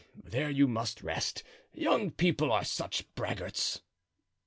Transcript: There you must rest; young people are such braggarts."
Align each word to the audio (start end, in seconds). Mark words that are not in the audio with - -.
There 0.23 0.49
you 0.49 0.67
must 0.67 1.03
rest; 1.03 1.43
young 1.75 2.09
people 2.09 2.51
are 2.51 2.65
such 2.65 3.05
braggarts." 3.13 3.81